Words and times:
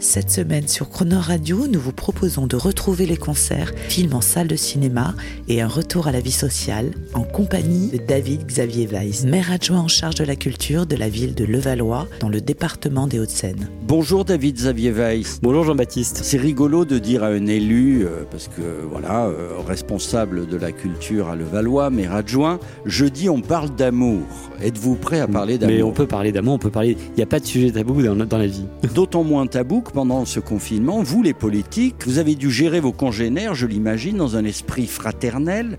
Cette 0.00 0.30
semaine 0.30 0.68
sur 0.68 0.90
Croner 0.90 1.16
Radio, 1.16 1.66
nous 1.66 1.80
vous 1.80 1.90
proposons 1.90 2.46
de 2.46 2.54
retrouver 2.54 3.04
les 3.04 3.16
concerts, 3.16 3.72
films 3.88 4.14
en 4.14 4.20
salle 4.20 4.46
de 4.46 4.54
cinéma 4.54 5.12
et 5.48 5.60
un 5.60 5.66
retour 5.66 6.06
à 6.06 6.12
la 6.12 6.20
vie 6.20 6.30
sociale 6.30 6.92
en 7.14 7.24
compagnie 7.24 7.90
de 7.90 7.96
David 7.96 8.46
Xavier 8.46 8.86
Weiss, 8.86 9.24
maire 9.24 9.50
adjoint 9.50 9.80
en 9.80 9.88
charge 9.88 10.14
de 10.14 10.22
la 10.22 10.36
culture 10.36 10.86
de 10.86 10.94
la 10.94 11.08
ville 11.08 11.34
de 11.34 11.44
Levallois 11.44 12.06
dans 12.20 12.28
le 12.28 12.40
département 12.40 13.08
des 13.08 13.18
Hauts-de-Seine. 13.18 13.68
Bonjour 13.88 14.24
David 14.24 14.54
Xavier 14.54 14.92
Weiss. 14.92 15.40
Bonjour 15.42 15.64
Jean-Baptiste. 15.64 16.20
C'est 16.22 16.38
rigolo 16.38 16.84
de 16.84 17.00
dire 17.00 17.24
à 17.24 17.28
un 17.28 17.46
élu, 17.46 18.04
euh, 18.04 18.22
parce 18.30 18.46
que 18.46 18.62
voilà, 18.88 19.26
euh, 19.26 19.54
responsable 19.66 20.46
de 20.46 20.56
la 20.56 20.70
culture 20.70 21.28
à 21.28 21.34
Levallois, 21.34 21.90
maire 21.90 22.14
adjoint, 22.14 22.60
jeudi 22.86 23.28
on 23.28 23.40
parle 23.40 23.74
d'amour. 23.74 24.22
Êtes-vous 24.62 24.94
prêt 24.94 25.18
à 25.18 25.26
parler 25.26 25.58
d'amour? 25.58 25.74
Mais 25.74 25.82
on 25.82 25.92
peut 25.92 26.06
parler 26.06 26.30
d'amour, 26.30 26.54
on 26.54 26.58
peut 26.58 26.70
parler. 26.70 26.96
Il 27.00 27.16
n'y 27.16 27.22
a 27.24 27.26
pas 27.26 27.40
de 27.40 27.46
sujet 27.46 27.72
tabou 27.72 28.00
dans, 28.00 28.14
dans 28.14 28.38
la 28.38 28.46
vie. 28.46 28.64
D'autant 28.94 29.24
moins 29.24 29.48
tabou 29.48 29.82
pendant 29.92 30.24
ce 30.24 30.40
confinement, 30.40 31.02
vous 31.02 31.22
les 31.22 31.34
politiques, 31.34 32.06
vous 32.06 32.18
avez 32.18 32.34
dû 32.34 32.50
gérer 32.50 32.80
vos 32.80 32.92
congénères, 32.92 33.54
je 33.54 33.66
l'imagine, 33.66 34.16
dans 34.16 34.36
un 34.36 34.44
esprit 34.44 34.86
fraternel, 34.86 35.78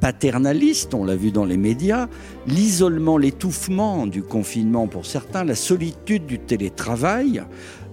paternaliste, 0.00 0.94
on 0.94 1.04
l'a 1.04 1.16
vu 1.16 1.30
dans 1.30 1.44
les 1.44 1.56
médias, 1.56 2.08
l'isolement, 2.46 3.18
l'étouffement 3.18 4.06
du 4.06 4.22
confinement 4.22 4.86
pour 4.86 5.06
certains, 5.06 5.44
la 5.44 5.54
solitude 5.54 6.26
du 6.26 6.38
télétravail, 6.38 7.42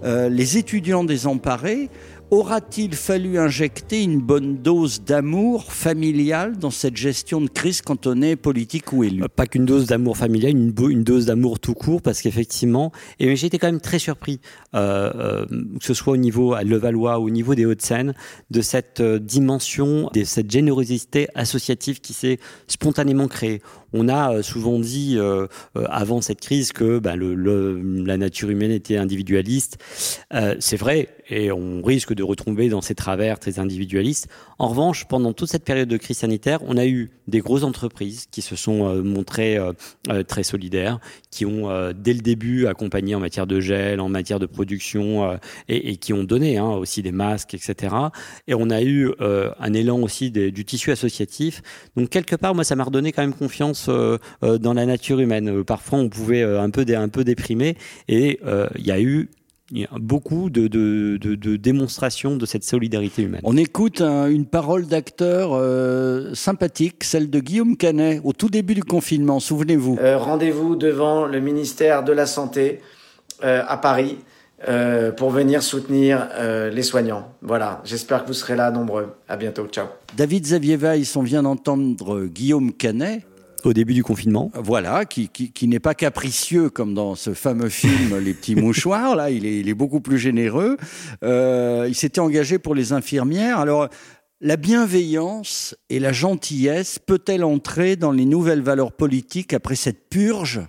euh, 0.04 0.28
les 0.28 0.58
étudiants 0.58 1.04
désemparés. 1.04 1.88
Aura-t-il 2.30 2.94
fallu 2.94 3.38
injecter 3.38 4.02
une 4.02 4.18
bonne 4.18 4.56
dose 4.56 5.02
d'amour 5.02 5.72
familial 5.72 6.56
dans 6.58 6.70
cette 6.70 6.96
gestion 6.96 7.40
de 7.40 7.48
crise 7.48 7.82
quand 7.82 8.06
on 8.06 8.22
est 8.22 8.34
politique 8.34 8.92
ou 8.92 9.04
élu? 9.04 9.22
Euh, 9.22 9.28
Pas 9.28 9.46
qu'une 9.46 9.66
dose 9.66 9.86
d'amour 9.86 10.16
familial, 10.16 10.50
une, 10.52 10.72
dose 11.04 11.26
d'amour 11.26 11.60
tout 11.60 11.74
court, 11.74 12.00
parce 12.00 12.22
qu'effectivement, 12.22 12.92
et 13.20 13.36
j'ai 13.36 13.46
été 13.46 13.58
quand 13.58 13.68
même 13.68 13.80
très 13.80 13.98
surpris, 13.98 14.40
euh, 14.74 15.12
euh, 15.14 15.46
que 15.78 15.84
ce 15.84 15.92
soit 15.94 16.14
au 16.14 16.16
niveau 16.16 16.54
à 16.54 16.64
Levallois 16.64 17.20
ou 17.20 17.26
au 17.26 17.30
niveau 17.30 17.54
des 17.54 17.66
Hauts-de-Seine, 17.66 18.14
de 18.50 18.60
cette 18.62 19.02
dimension, 19.02 20.10
de 20.14 20.24
cette 20.24 20.50
générosité 20.50 21.28
associative 21.34 22.00
qui 22.00 22.14
s'est 22.14 22.38
spontanément 22.66 23.28
créée. 23.28 23.60
On 23.92 24.08
a 24.08 24.42
souvent 24.42 24.80
dit 24.80 25.18
avant 25.74 26.20
cette 26.20 26.40
crise 26.40 26.72
que 26.72 27.00
le- 27.14 28.04
la 28.04 28.16
nature 28.16 28.50
humaine 28.50 28.72
était 28.72 28.96
individualiste. 28.96 29.78
C'est 30.58 30.76
vrai, 30.76 31.10
et 31.28 31.52
on 31.52 31.80
risque 31.80 32.12
de 32.14 32.22
retomber 32.22 32.68
dans 32.68 32.80
ces 32.80 32.94
travers 32.94 33.38
très 33.38 33.58
individualistes. 33.58 34.28
En 34.58 34.68
revanche, 34.68 35.06
pendant 35.06 35.32
toute 35.32 35.50
cette 35.50 35.64
période 35.64 35.88
de 35.88 35.96
crise 35.96 36.18
sanitaire, 36.18 36.60
on 36.66 36.76
a 36.76 36.86
eu 36.86 37.10
des 37.28 37.40
grosses 37.40 37.64
entreprises 37.64 38.26
qui 38.30 38.42
se 38.42 38.56
sont 38.56 38.86
euh, 38.86 39.02
montrées 39.02 39.56
euh, 39.56 39.72
euh, 40.10 40.22
très 40.22 40.42
solidaires, 40.42 40.98
qui 41.30 41.46
ont 41.46 41.68
dès 41.96 42.12
le 42.12 42.20
début 42.20 42.66
accompagné 42.66 43.14
en 43.14 43.20
matière 43.20 43.46
de 43.46 43.58
gel, 43.58 44.00
en 44.00 44.08
matière 44.08 44.38
de 44.38 44.46
production, 44.46 45.38
et, 45.68 45.96
qui 45.96 46.12
ont 46.12 46.22
donné 46.22 46.58
hein, 46.58 46.70
aussi 46.70 47.02
des 47.02 47.10
masques, 47.10 47.54
etc. 47.54 47.94
Et 48.46 48.54
on 48.54 48.70
a 48.70 48.82
eu 48.82 49.10
un 49.18 49.72
élan 49.72 49.98
aussi 50.00 50.30
du 50.30 50.64
tissu 50.64 50.92
associatif. 50.92 51.62
Donc 51.96 52.10
quelque 52.10 52.36
part, 52.36 52.54
moi, 52.54 52.62
ça 52.62 52.76
m'a 52.76 52.84
redonné 52.84 53.10
quand 53.10 53.22
même 53.22 53.34
confiance 53.34 53.88
dans 53.88 54.74
la 54.74 54.86
nature 54.86 55.18
humaine. 55.18 55.64
Parfois, 55.64 55.98
on 55.98 56.08
pouvait 56.08 56.42
un 56.44 56.70
peu 56.70 56.84
un 56.94 57.08
peu 57.08 57.24
déprimer, 57.24 57.76
et 58.06 58.38
il 58.76 58.86
y 58.86 58.92
a 58.92 59.00
eu 59.00 59.28
il 59.70 59.80
y 59.80 59.84
a 59.84 59.88
beaucoup 59.98 60.50
de, 60.50 60.68
de, 60.68 61.16
de, 61.18 61.34
de 61.34 61.56
démonstrations 61.56 62.36
de 62.36 62.44
cette 62.46 62.64
solidarité 62.64 63.22
humaine. 63.22 63.40
On 63.44 63.56
écoute 63.56 64.00
un- 64.02 64.26
une 64.28 64.44
parole 64.44 64.86
d'acteur 64.86 65.50
euh, 65.54 66.34
sympathique, 66.34 67.02
celle 67.02 67.30
de 67.30 67.40
Guillaume 67.40 67.76
Canet, 67.76 68.20
au 68.24 68.32
tout 68.34 68.50
début 68.50 68.74
du 68.74 68.84
confinement, 68.84 69.40
souvenez-vous. 69.40 69.96
Euh, 70.00 70.18
Rendez-vous 70.18 70.76
devant 70.76 71.24
le 71.26 71.40
ministère 71.40 72.04
de 72.04 72.12
la 72.12 72.26
Santé 72.26 72.80
euh, 73.42 73.62
à 73.66 73.78
Paris 73.78 74.18
euh, 74.68 75.12
pour 75.12 75.30
venir 75.30 75.62
soutenir 75.62 76.28
euh, 76.34 76.70
les 76.70 76.82
soignants. 76.82 77.28
Voilà, 77.40 77.80
j'espère 77.84 78.22
que 78.22 78.28
vous 78.28 78.34
serez 78.34 78.56
là 78.56 78.70
nombreux. 78.70 79.14
À 79.28 79.36
bientôt, 79.36 79.66
ciao. 79.66 79.86
David 80.16 80.44
Xavier 80.44 80.76
Weiss, 80.76 81.16
on 81.16 81.22
vient 81.22 81.42
d'entendre 81.42 82.26
Guillaume 82.26 82.72
Canet, 82.72 83.22
Au 83.64 83.72
début 83.72 83.94
du 83.94 84.02
confinement, 84.02 84.50
voilà, 84.54 85.06
qui, 85.06 85.28
qui, 85.28 85.50
qui 85.50 85.68
n'est 85.68 85.80
pas 85.80 85.94
capricieux 85.94 86.68
comme 86.68 86.92
dans 86.92 87.14
ce 87.14 87.32
fameux 87.32 87.70
film 87.70 88.18
Les 88.22 88.34
Petits 88.34 88.56
Mouchoirs, 88.56 89.16
là, 89.16 89.30
il 89.30 89.46
est, 89.46 89.60
il 89.60 89.70
est 89.70 89.74
beaucoup 89.74 90.00
plus 90.00 90.18
généreux. 90.18 90.76
Euh, 91.22 91.86
il 91.88 91.94
s'était 91.94 92.20
engagé 92.20 92.58
pour 92.58 92.74
les 92.74 92.92
infirmières. 92.92 93.58
Alors, 93.58 93.88
la 94.42 94.56
bienveillance 94.56 95.74
et 95.88 95.98
la 95.98 96.12
gentillesse 96.12 96.98
peut-elle 96.98 97.44
entrer 97.44 97.96
dans 97.96 98.12
les 98.12 98.26
nouvelles 98.26 98.60
valeurs 98.60 98.92
politiques 98.92 99.54
après 99.54 99.76
cette 99.76 100.10
purge? 100.10 100.60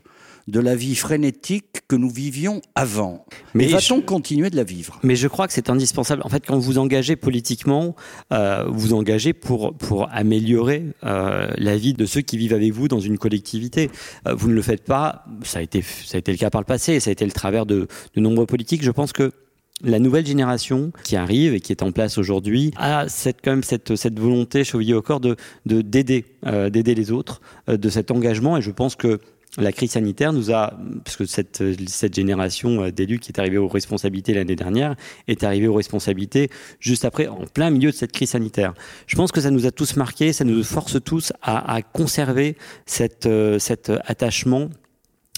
De 0.48 0.60
la 0.60 0.76
vie 0.76 0.96
frénétique 0.96 1.82
que 1.88 1.96
nous 1.96 2.10
vivions 2.10 2.62
avant 2.76 3.26
Mais 3.56 3.66
va-t-on 3.68 3.98
je- 3.98 4.02
continuer 4.02 4.50
de 4.52 4.56
la 4.56 4.64
vivre? 4.64 5.00
Mais 5.04 5.16
je 5.16 5.28
crois 5.28 5.48
que 5.48 5.54
c'est 5.54 5.70
indispensable. 5.72 6.22
En 6.24 6.30
fait, 6.30 6.46
quand 6.46 6.58
vous 6.60 6.78
engagez 6.78 7.16
politiquement, 7.16 7.96
euh, 8.32 8.64
vous 8.70 8.94
engagez 8.94 9.34
pour 9.34 9.76
pour 9.76 10.08
améliorer 10.12 10.84
euh, 11.04 11.48
la 11.58 11.78
vie 11.78 11.94
de 11.94 12.06
ceux 12.06 12.22
qui 12.22 12.38
vivent 12.38 12.54
avec 12.54 12.72
vous 12.74 12.88
dans 12.88 13.00
une 13.00 13.18
collectivité. 13.18 13.90
Euh, 14.28 14.36
vous 14.36 14.50
ne 14.50 14.54
le 14.54 14.62
faites 14.62 14.84
pas. 14.84 15.26
Ça 15.44 15.60
a 15.60 15.62
été 15.64 15.82
ça 15.82 16.18
a 16.18 16.20
été 16.20 16.32
le 16.32 16.38
cas 16.38 16.50
par 16.52 16.62
le 16.62 16.66
passé. 16.66 16.94
et 16.94 17.00
Ça 17.00 17.10
a 17.10 17.14
été 17.14 17.26
le 17.26 17.32
travers 17.32 17.66
de, 17.66 17.88
de 18.16 18.22
nombreux 18.22 18.46
politiques. 18.46 18.84
Je 18.84 18.92
pense 18.92 19.14
que 19.14 19.32
la 19.84 20.00
nouvelle 20.00 20.26
génération 20.26 20.92
qui 21.04 21.18
arrive 21.18 21.54
et 21.54 21.60
qui 21.60 21.74
est 21.74 21.84
en 21.84 21.92
place 21.92 22.18
aujourd'hui 22.18 22.72
a 22.78 23.10
cette 23.10 23.40
quand 23.44 23.52
même 23.52 23.64
cette 23.64 23.96
cette 23.98 24.18
volonté 24.20 24.64
chevillée 24.64 24.94
au 24.94 25.02
corps 25.02 25.20
de 25.20 25.36
de 25.66 25.82
d'aider 25.82 26.24
euh, 26.46 26.70
d'aider 26.70 26.96
les 26.96 27.12
autres, 27.12 27.42
euh, 27.68 27.76
de 27.78 27.90
cet 27.90 28.10
engagement. 28.12 28.56
Et 28.58 28.62
je 28.62 28.72
pense 28.72 28.96
que 28.96 29.20
la 29.58 29.72
crise 29.72 29.92
sanitaire 29.92 30.34
nous 30.34 30.52
a, 30.52 30.74
parce 31.04 31.16
que 31.16 31.26
cette, 31.26 31.64
cette 31.88 32.14
génération 32.14 32.84
euh, 32.84 32.92
d'élus 32.92 33.20
qui 33.20 33.32
est 33.32 33.40
arrivée 33.40 33.58
aux 33.58 33.68
responsabilités 33.68 34.34
l'année 34.34 34.56
dernière 34.56 34.96
est 35.28 35.44
arrivée 35.44 35.68
aux 35.68 35.74
responsabilités 35.74 36.50
juste 36.80 37.06
après, 37.06 37.28
en 37.28 37.46
plein 37.46 37.70
milieu 37.70 37.92
de 37.92 37.96
cette 37.96 38.12
crise 38.12 38.32
sanitaire. 38.32 38.74
Je 39.08 39.16
pense 39.16 39.32
que 39.32 39.42
ça 39.42 39.52
nous 39.52 39.66
a 39.66 39.72
tous 39.72 39.96
marqués, 39.96 40.34
ça 40.34 40.44
nous 40.44 40.64
force 40.64 41.02
tous 41.04 41.32
à, 41.42 41.82
conserver 41.82 42.58
euh, 43.26 43.60
cet 43.60 43.92
attachement 44.06 44.70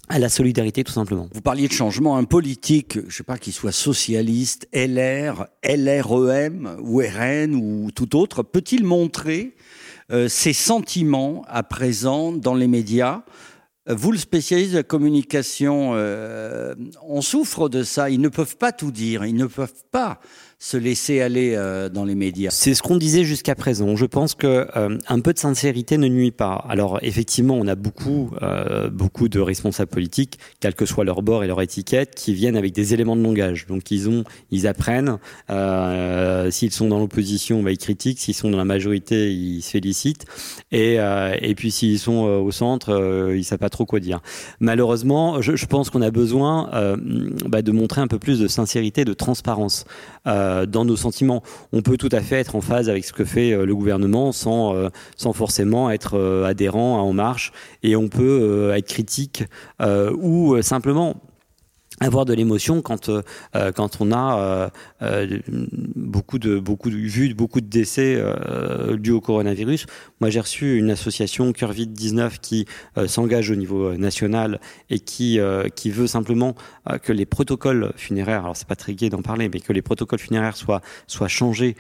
à 0.10 0.20
la 0.20 0.30
solidarité 0.30 0.84
tout 0.84 0.94
simplement. 0.94 1.28
Vous 1.34 1.42
parliez 1.42 1.68
de 1.68 1.74
changement, 1.74 2.18
un 2.18 2.24
politique, 2.24 3.00
je 3.08 3.16
sais 3.16 3.24
pas 3.24 3.38
qu'il 3.38 3.54
soit 3.54 3.72
socialiste, 3.72 4.68
LR, 4.74 5.48
LREM 5.64 6.78
ou 6.82 7.02
RN 7.02 7.56
ou 7.56 7.92
tout 7.92 8.16
autre, 8.16 8.44
peut-il 8.44 8.84
montrer 8.84 9.56
euh, 10.12 10.30
ses 10.30 10.54
sentiments 10.54 11.44
à 11.48 11.64
présent 11.64 12.32
dans 12.32 12.56
les 12.56 12.68
médias 12.68 13.24
Vous, 13.90 14.12
le 14.12 14.18
spécialiste 14.18 14.72
de 14.72 14.78
la 14.78 14.84
communication, 14.84 15.92
euh, 15.94 16.76
on 17.04 17.22
souffre 17.22 17.70
de 17.70 17.84
ça. 17.84 18.10
Ils 18.10 18.20
ne 18.20 18.28
peuvent 18.28 18.58
pas 18.58 18.74
tout 18.74 18.92
dire. 18.92 19.26
Ils 19.26 19.36
ne 19.36 19.46
peuvent 19.46 19.84
pas 19.92 20.20
se 20.60 20.76
laisser 20.76 21.22
aller 21.22 21.54
euh, 21.56 21.88
dans 21.88 22.04
les 22.04 22.16
médias. 22.16 22.50
C'est 22.52 22.74
ce 22.74 22.82
qu'on 22.82 22.98
disait 22.98 23.24
jusqu'à 23.24 23.54
présent. 23.54 23.96
Je 23.96 24.06
pense 24.06 24.34
que 24.34 24.68
euh, 24.76 24.98
un 25.08 25.20
peu 25.20 25.32
de 25.32 25.38
sincérité 25.38 26.00
ne 26.00 26.08
nuit 26.08 26.32
pas. 26.32 26.66
Alors 26.68 26.98
effectivement, 27.04 27.54
on 27.54 27.68
a 27.68 27.76
beaucoup, 27.76 28.32
euh, 28.42 28.90
beaucoup 28.90 29.30
de 29.30 29.40
responsables 29.40 29.92
politiques, 29.92 30.40
quel 30.60 30.74
que 30.74 30.88
soit 30.88 31.06
leur 31.06 31.22
bord 31.22 31.44
et 31.44 31.48
leur 31.48 31.62
étiquette, 31.62 32.16
qui 32.16 32.34
viennent 32.34 32.58
avec 32.58 32.74
des 32.74 32.96
éléments 32.96 33.16
de 33.16 33.22
langage. 33.22 33.68
Donc 33.68 33.92
ils 33.92 34.10
ont, 34.10 34.24
ils 34.50 34.66
apprennent. 34.66 35.20
Euh, 35.52 36.50
s'ils 36.50 36.72
sont 36.72 36.88
dans 36.88 36.98
l'opposition, 36.98 37.62
bah, 37.62 37.72
ils 37.72 37.78
critiquent. 37.78 38.20
S'ils 38.20 38.34
sont 38.34 38.50
dans 38.50 38.58
la 38.58 38.66
majorité, 38.66 39.32
ils 39.32 39.62
se 39.62 39.70
félicitent. 39.70 40.26
Et, 40.72 40.98
puis 41.56 41.72
s'ils 41.72 42.00
sont 42.00 42.24
au 42.24 42.52
centre, 42.52 43.32
ils 43.36 43.44
savent 43.44 43.60
pas 43.60 43.70
trop 43.70 43.86
quoi 43.86 44.00
dire. 44.00 44.22
Malheureusement, 44.60 45.42
je, 45.42 45.66
pense 45.66 45.90
qu'on 45.90 46.02
a 46.02 46.12
besoin 46.12 46.70
bah, 47.46 47.62
de 47.62 47.72
montrer 47.72 48.02
un 48.02 48.08
peu 48.08 48.20
plus 48.20 48.40
de 48.40 48.48
sincérité, 48.48 49.06
de 49.06 49.14
transparence 49.14 49.86
dans 50.66 50.86
nos 50.86 50.96
sentiments. 50.96 51.44
On 51.74 51.82
peut 51.82 51.98
tout 51.98 52.10
à 52.12 52.22
fait 52.22 52.38
être 52.38 52.56
en 52.56 52.62
phase 52.62 52.90
avec 52.90 53.06
ce 53.06 53.14
que 53.14 53.26
fait 53.26 53.52
euh, 53.52 53.66
le 53.66 53.76
gouvernement 53.76 54.32
sans, 54.32 54.76
euh, 54.76 54.90
sans 55.16 55.34
forcément 55.34 55.90
être 55.90 56.18
euh, 56.18 56.46
adhérent 56.46 56.98
à 56.98 57.02
En 57.02 57.14
Marche 57.14 57.52
et 57.84 57.96
on 57.96 58.08
peut 58.08 58.40
euh, 58.42 58.76
être 58.76 58.88
critique 58.88 59.44
euh, 59.82 60.12
ou 60.20 60.56
euh, 60.56 60.62
simplement 60.62 61.16
avoir 62.00 62.26
de 62.26 62.34
l'émotion 62.34 62.82
quand 62.82 63.10
euh, 63.10 63.22
euh, 63.56 63.72
quand 63.72 63.98
on 64.02 64.12
a 64.12 64.40
euh, 64.40 64.70
euh, 65.02 65.40
beaucoup 65.96 66.40
de 66.40 66.60
beaucoup 66.60 66.90
de 66.90 67.34
beaucoup 67.34 67.62
de 67.62 67.68
décès 67.68 68.22
dus 68.98 69.12
au 69.12 69.22
coronavirus. 69.22 69.86
Moi, 70.22 70.30
j'ai 70.30 70.40
reçu 70.40 70.78
une 70.78 70.92
association 70.92 71.52
Curvid 71.54 71.94
19 71.94 72.40
qui 72.40 72.66
s'engage 73.08 73.52
au 73.52 73.56
niveau 73.56 73.94
national 73.94 74.60
et 74.90 75.00
qui 75.00 75.40
qui 75.76 75.90
veut 75.90 76.08
simplement 76.08 76.56
que 77.04 77.14
les 77.14 77.26
protocoles 77.26 77.94
funéraires, 77.96 78.44
alors 78.44 78.56
c'est 78.56 78.68
pas 78.68 78.76
très 78.76 78.94
gai 78.94 79.10
d'en 79.10 79.22
parler, 79.22 79.50
mais 79.50 79.60
que 79.60 79.74
les 79.74 79.82
protocoles 79.82 80.20
funéraires 80.20 80.58
soient 80.58 80.82
soient 81.08 81.28
changés 81.28 81.76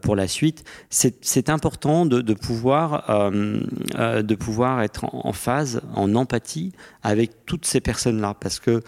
pour 0.00 0.16
la 0.16 0.28
suite. 0.28 0.64
C'est 0.90 1.48
important 1.48 2.06
de, 2.06 2.20
de 2.20 2.34
pouvoir 2.34 3.30
de 3.30 4.34
pouvoir 4.34 4.82
être 4.82 5.04
en, 5.12 5.32
phase, 5.32 5.82
en 5.94 6.14
empathie 6.14 6.72
avec 7.02 7.44
toutes 7.46 7.66
ces 7.66 7.80
personnes-là, 7.80 8.34
parce 8.38 8.58
que 8.60 8.82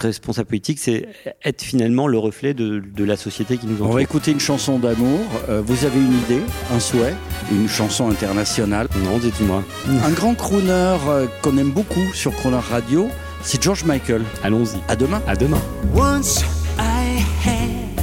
être 0.00 0.06
responsable 0.06 0.48
politique, 0.48 0.78
c'est 0.78 1.08
être 1.44 1.62
finalement 1.62 2.06
le 2.06 2.18
reflet 2.18 2.54
de, 2.54 2.80
de 2.80 3.04
la 3.04 3.16
société 3.16 3.58
qui 3.58 3.66
nous 3.66 3.76
On 3.80 3.84
entoure. 3.84 3.94
va 3.94 4.02
écouter 4.02 4.30
une 4.32 4.40
chanson 4.40 4.78
d'amour. 4.78 5.20
Euh, 5.48 5.62
vous 5.64 5.84
avez 5.84 5.98
une 5.98 6.12
idée, 6.18 6.40
un 6.72 6.80
souhait, 6.80 7.14
une 7.52 7.68
chanson 7.68 8.08
internationale. 8.10 8.88
Non, 9.04 9.18
dites-moi. 9.18 9.62
Un 10.04 10.10
grand 10.10 10.34
crooner 10.34 10.96
euh, 11.08 11.26
qu'on 11.42 11.56
aime 11.58 11.70
beaucoup 11.70 12.04
sur 12.14 12.34
Crooner 12.34 12.58
Radio, 12.70 13.08
c'est 13.42 13.62
George 13.62 13.84
Michael. 13.84 14.22
Allons-y. 14.42 14.78
À 14.88 14.96
demain. 14.96 15.20
À 15.26 15.36
demain. 15.36 15.60
Once 15.94 16.42
I 16.78 17.22
had 17.44 18.00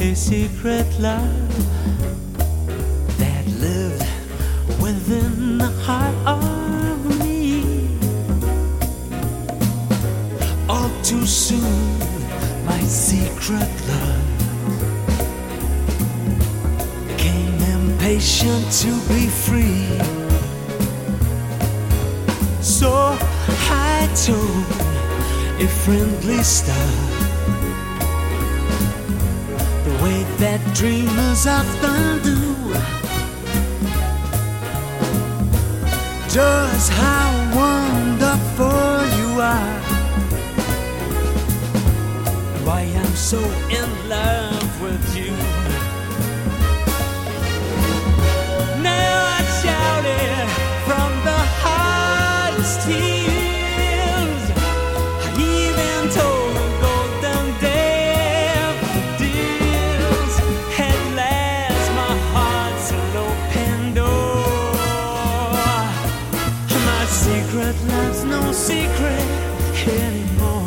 a 0.00 0.14
secret 0.14 0.86
love 1.00 1.20
to 18.70 18.86
be 19.08 19.26
free. 19.26 19.98
So 22.62 23.18
I 23.68 24.08
told 24.14 24.64
a 25.60 25.66
friendly 25.66 26.40
star. 26.44 26.76
The 29.84 30.04
way 30.04 30.22
that 30.38 30.60
dreamers 30.72 31.48
often 31.48 32.22
do. 32.22 32.38
Just 36.28 36.92
how 36.92 37.28
wonderful 37.62 38.94
you 39.18 39.40
are. 39.40 39.80
Why 42.64 42.82
I'm 42.82 43.16
so 43.16 43.40
in 43.68 44.08
love 44.08 44.49
secret 67.50 67.76
love's 67.88 68.24
no 68.24 68.52
secret 68.52 69.26
anymore. 69.86 70.59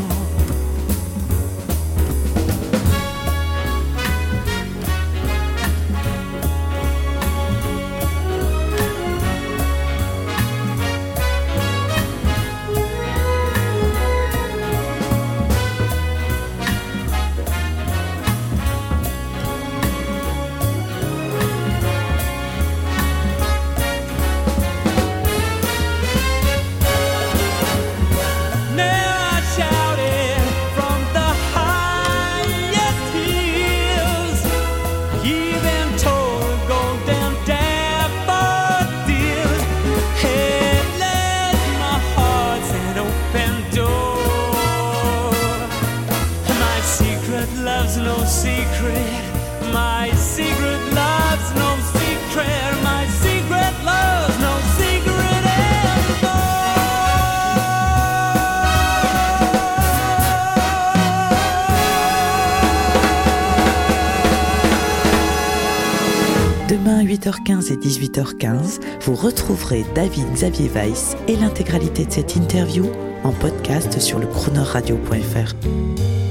18h15 67.13 67.71
et 67.71 67.75
18h15, 67.75 68.81
vous 69.01 69.13
retrouverez 69.13 69.85
David 69.93 70.25
Xavier 70.33 70.67
Weiss 70.69 71.15
et 71.27 71.35
l'intégralité 71.35 72.05
de 72.05 72.11
cette 72.11 72.35
interview 72.35 72.87
en 73.23 73.31
podcast 73.31 73.99
sur 73.99 74.17
le 74.17 74.25
chronoradio.fr. 74.25 76.22